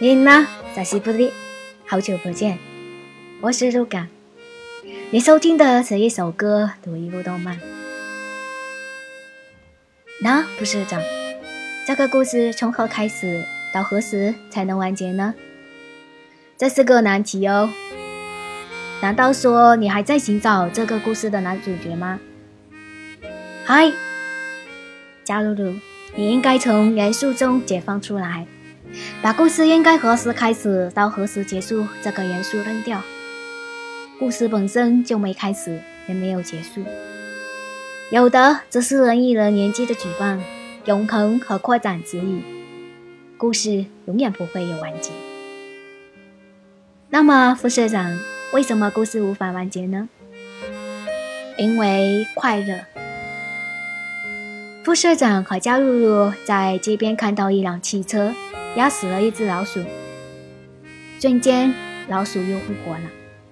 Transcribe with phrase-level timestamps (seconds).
[0.00, 1.32] 你呢，小西布利？
[1.86, 2.58] 好久不见，
[3.40, 4.08] 我是鹿港。
[5.10, 7.60] 你收听的是一首歌，读一部动漫。
[10.20, 11.00] 那不是长，
[11.86, 15.34] 这个故事从何开始，到何时才能完结呢？
[16.56, 17.70] 这是个难题哦。
[19.00, 22.18] 难道说你还在寻找这个故事的男主角吗？
[23.64, 23.92] 嗨，
[25.24, 25.74] 加露露，
[26.14, 28.46] 你应该从元素中解放出来，
[29.22, 33.02] 把故事应该何时开始到何时结束这个元素扔掉。
[34.18, 36.82] 故事本身就没开始，也没有结束，
[38.10, 40.42] 有的只是人与人年纪的举办、
[40.86, 42.42] 永恒和扩展之意。
[43.36, 45.10] 故事永远不会有完结。
[47.10, 48.18] 那么，副社长。
[48.50, 50.08] 为什么故事无法完结呢？
[51.58, 52.97] 因为快乐。
[54.88, 58.32] 副社长和加露露在街边看到一辆汽车
[58.74, 59.84] 压死了一只老鼠，
[61.20, 61.74] 瞬间
[62.08, 63.02] 老鼠又复活了，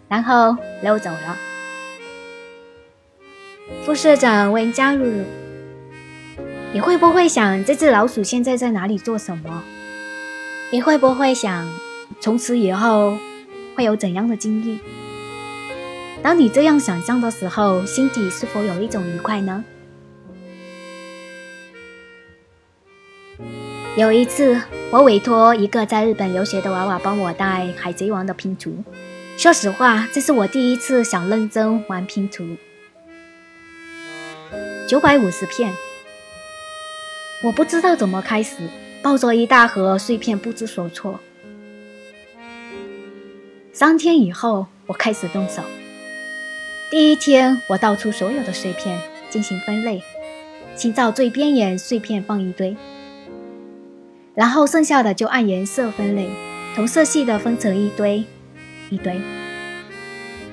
[0.08, 1.36] 然后溜走了。
[3.84, 5.24] 副社长问加露露
[6.72, 9.62] ：“你会不会想这只老鼠现在在哪里做什么？
[10.72, 11.68] 你会不会想
[12.18, 13.18] 从此以后？”
[13.76, 14.78] 会有怎样的经历？
[16.22, 19.62] 当你这样想象的时候，心底是否有一种愉快呢？
[23.96, 28.84] 有一次，我委托一个在日本留学的娃娃帮我带《海贼王》的拼图。
[29.38, 32.58] 说实话，这是我第一次想认真玩拼图。
[34.86, 35.72] 九百五十片，
[37.42, 38.56] 我不知道怎么开始，
[39.00, 41.18] 抱着一大盒碎片不知所措。
[43.72, 45.62] 三天以后，我开始动手。
[46.90, 50.02] 第一天，我倒出所有的碎片进行分类，
[50.76, 52.76] 寻找最边缘碎片放一堆，
[54.36, 56.28] 然后剩下的就按颜色分类，
[56.74, 58.22] 同色系的分成一堆
[58.90, 59.18] 一堆。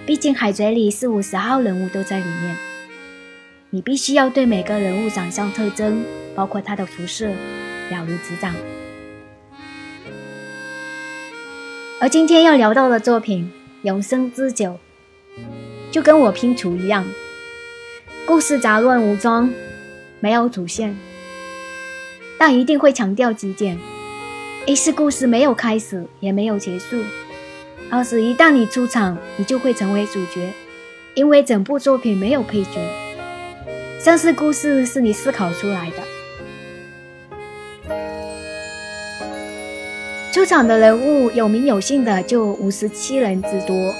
[0.06, 2.56] 毕竟海贼里四五十号人物都在里面，
[3.72, 6.02] 你必须要对每个人物长相特征，
[6.34, 7.28] 包括他的服饰，
[7.90, 8.56] 了如指掌。
[12.00, 13.52] 而今天要聊到的作品
[13.86, 14.80] 《永生之酒》，
[15.92, 17.06] 就跟我拼图一样，
[18.26, 19.54] 故事杂乱无章，
[20.22, 20.98] 没有主线，
[22.46, 23.80] 但一定会强调几点：
[24.66, 26.98] 一是故事没有开始，也没有结束；
[27.90, 30.52] 二是一旦你出场，你就会成为主角，
[31.16, 32.82] 因为整部作品没有配角；
[33.98, 35.96] 三是故事是你思考出来的。
[40.34, 43.96] 出场的人物有名有姓的就五十七人之多，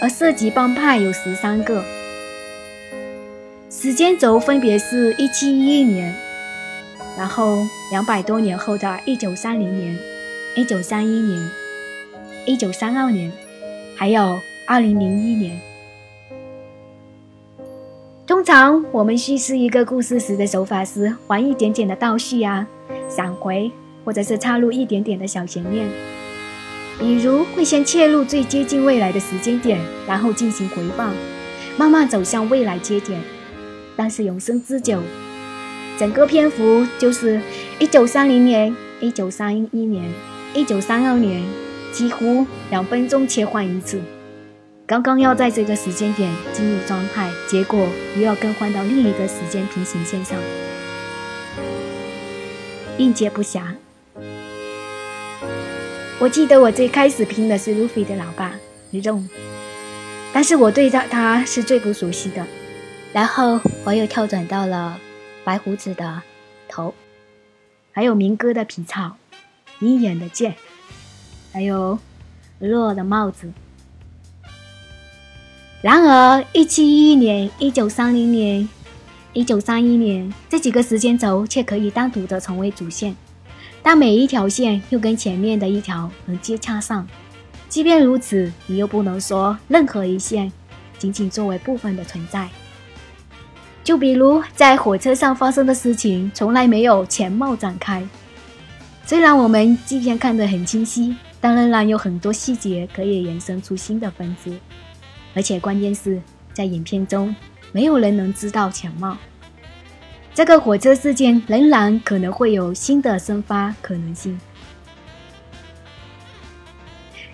[0.00, 1.84] 而涉及帮派有十三个。
[3.68, 6.14] 时间轴分别是一七一一年，
[7.16, 7.58] 然后
[7.90, 9.96] 两百多年后的一九三零年、
[10.56, 11.50] 一九三一年、
[12.46, 13.30] 一九三二年，
[13.96, 15.60] 还有二零零一年。
[18.26, 22.66] 通常我们叙事一个故事时的手法是还一点点的倒叙啊，
[23.08, 23.70] 闪回。
[24.04, 25.88] 或者是插入一点点的小悬念，
[26.98, 31.14] 比如会先切入最接近未来的时间点，然后进行回放，
[31.78, 33.20] 慢慢走向未来节点。
[33.94, 35.00] 但是永生之久，
[36.02, 37.40] 整个篇幅就是
[37.78, 40.12] 一九三零年、一九三一年、
[40.52, 41.40] 一九三二年，
[41.92, 44.00] 几乎两分钟切换一次。
[44.84, 50.36] 刚刚要在这个时间点进入状态，结果又要更换到另一个时间平行线上，
[52.98, 53.62] 应接不暇。
[56.18, 58.52] 我记得我最开始拼的是路飞的老爸
[58.90, 59.22] r o
[60.32, 62.44] 但是我对他他是最不熟悉的。
[63.12, 64.98] 然后我又跳转到了
[65.44, 66.22] 白胡子的
[66.68, 66.94] 头，
[67.92, 69.16] 还有明哥的皮草，
[69.80, 70.54] 鹰眼的剑，
[71.52, 71.98] 还有
[72.58, 73.52] 洛的帽子。
[75.82, 78.68] 然而，一七一一年、一九三零年、
[79.32, 83.16] 一九三一年这几个时间轴却可以单独的成为主线。
[83.82, 87.04] 但每一条线又跟前面的一条能接洽上，
[87.68, 90.52] 即便如此，你又不能说任何一线
[90.98, 92.48] 仅仅作为部分的存在。
[93.84, 98.06] 就比如在火车上发生的事情，从来没有全貌展开。
[99.04, 104.56] 虽然我们纪片看得很清晰，但仍然有很多细节可以延伸出新的分支。
[105.34, 107.34] 而且关键是在影片中，
[107.72, 109.16] 没有人能知道全貌。
[110.32, 114.38] 这个火车事件仍然可能会有新的生发可能性。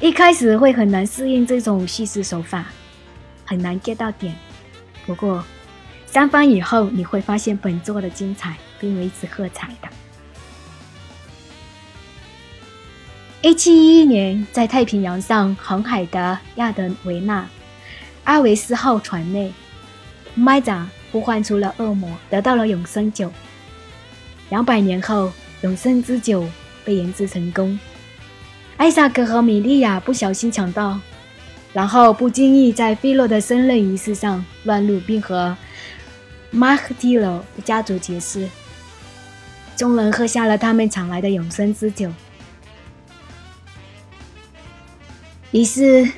[0.00, 2.66] 一开始会很难适应这种叙事手法，
[3.44, 4.34] 很难 get 到点。
[5.04, 5.44] 不过，
[6.10, 9.88] 三番以后你会发现本作的精彩并为之喝彩的。
[13.42, 17.46] 一七一一年，在太平洋上航海的亚德维纳
[18.24, 19.52] 阿维斯号船内，
[20.34, 23.30] 麦长呼唤出了恶魔，得到了永生酒。
[24.48, 26.48] 两百年后，永生之酒
[26.84, 27.78] 被研制成功。
[28.78, 30.98] 艾萨克和米莉亚不小心抢到，
[31.72, 35.56] 然后不经意在菲洛的生日仪式上乱入，并和
[36.50, 38.48] 马赫蒂罗的家族结识。
[39.76, 42.10] 众人喝下了他们抢来的永生之酒。
[45.50, 46.10] 于是，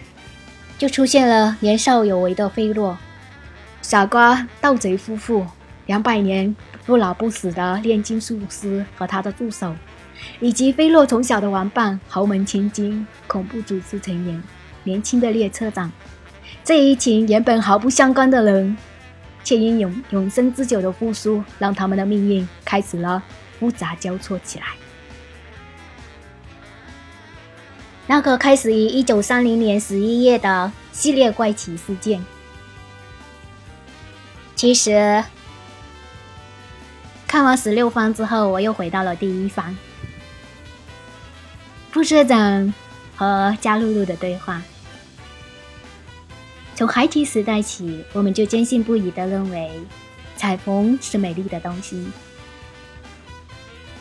[0.79, 2.97] 就出现了年少有为的菲洛、
[3.83, 5.47] 傻瓜盗贼夫妇、
[5.87, 6.57] 两百年
[6.87, 9.75] 不老不死的炼金术师和他的助手，
[10.41, 14.43] 以及菲洛从小的玩伴豪门千金、恐怖组织成员、
[14.85, 15.93] 年轻的列车长。
[16.65, 18.77] 这一群原本毫不相关的人，
[19.43, 23.23] 却因永永生之酒的复苏，让他们的命运开始了
[23.59, 24.67] 复杂交错起来。
[28.07, 32.25] 那个开始于一九三零年十一月的系列怪奇事件，
[34.57, 35.25] 其实
[37.27, 39.77] 看完十六方之后，我又回到了第一方。
[41.93, 42.75] 副社长
[43.17, 44.61] 和加露露的对话。
[46.81, 49.71] 从孩提时代起，我们就坚信不疑的认为，
[50.35, 52.09] 彩虹是美丽的东西。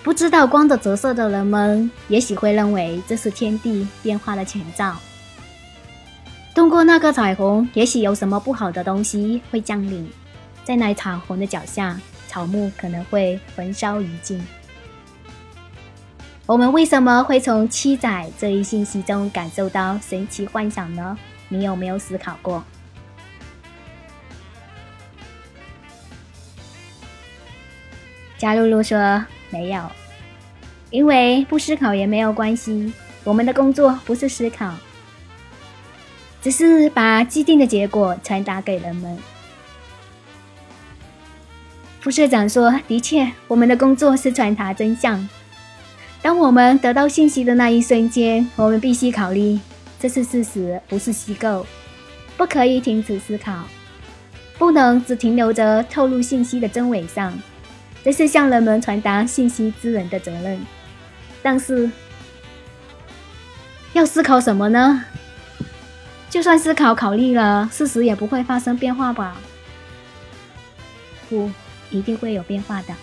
[0.01, 4.95] 不知道光的折射的人们，也许会认为这是天地变化的前兆。
[6.55, 10.09] 通过那个彩虹，也许有什么不好的东西会降临。
[10.63, 11.99] 在那彩虹的脚下，
[12.29, 14.41] 草木可能会焚烧殆尽。
[16.45, 21.17] 我们为什么会从七载这一信息中感受到神奇幻想呢？
[21.49, 22.63] 你有没有思考过？
[28.37, 29.25] 加露露说。
[29.51, 29.81] 没有，
[30.91, 32.93] 因为不思考也没有关系。
[33.23, 34.75] 我们的工作不是思考，
[36.39, 39.17] 只是把既定的结果传达给人们。
[41.99, 45.27] 副社长说：“的确，我们的工作是传达真相。
[46.21, 49.59] 当我们得到信息的那一瞬间，我们必须考虑
[49.99, 51.65] 这是事实，不是虚构。
[52.37, 53.65] 不可以停止思考，
[54.57, 57.37] 不能只停留着透露信息的真伪上。”
[58.01, 60.57] 这是向人们传达信息之人的责任，
[61.43, 61.91] 但是
[63.91, 65.03] 要思考什么呢？
[66.29, 69.35] 就算思考考虑了，事实也不会发生变化吧？
[71.27, 71.51] 不，
[71.91, 72.95] 一定会有变化的，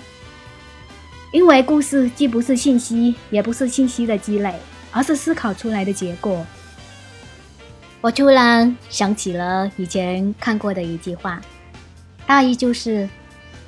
[1.30, 4.54] 因为故事既不是信息，也不是信息的积累，
[4.90, 6.46] 而是思考出来的结果。
[8.06, 11.42] 我突然想起了以前看过的一句话，
[12.24, 13.08] 大意就是。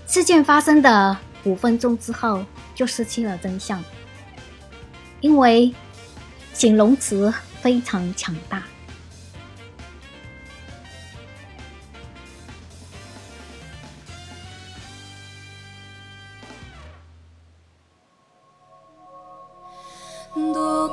[0.06, 3.82] 事件发生的五分钟之后，就失去了真相，
[5.20, 5.74] 因为
[6.54, 8.62] 形容词非常强大。
[20.34, 20.88] 这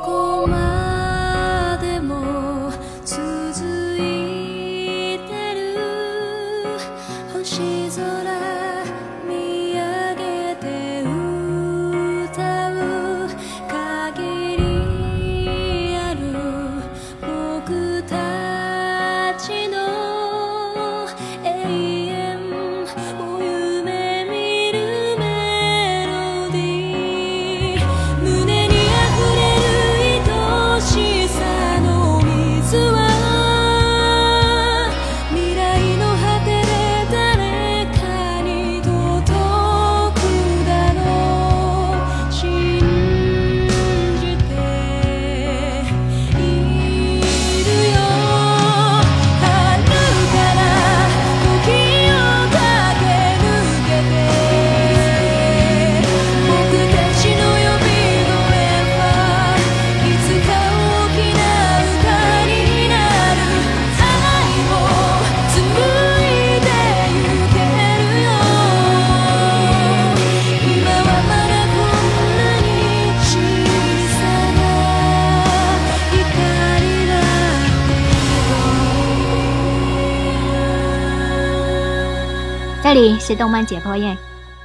[82.95, 84.17] 这里是动漫解剖院，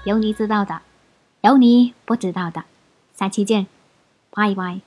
[0.04, 0.80] 有你知道的，
[1.40, 2.62] 有你不知道的，
[3.12, 3.66] 下期见，
[4.30, 4.80] 拜拜。